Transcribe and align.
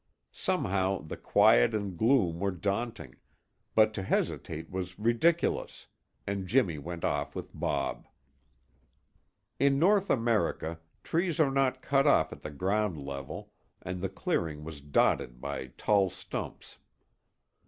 Somehow 0.31 1.03
the 1.03 1.15
quiet 1.15 1.75
and 1.75 1.95
gloom 1.95 2.39
were 2.39 2.49
daunting, 2.49 3.17
but 3.75 3.93
to 3.93 4.01
hesitate 4.01 4.71
was 4.71 4.97
ridiculous 4.97 5.85
and 6.25 6.47
Jimmy 6.47 6.79
went 6.79 7.05
off 7.05 7.35
with 7.35 7.51
Bob. 7.53 8.07
In 9.59 9.77
North 9.77 10.09
America, 10.09 10.79
trees 11.03 11.39
are 11.39 11.51
not 11.51 11.83
cut 11.83 12.07
off 12.07 12.33
at 12.33 12.41
the 12.41 12.49
ground 12.49 12.97
level 12.97 13.53
and 13.79 14.01
the 14.01 14.09
clearing 14.09 14.63
was 14.63 14.81
dotted 14.81 15.39
by 15.39 15.67
tall 15.77 16.09
stumps. 16.09 16.79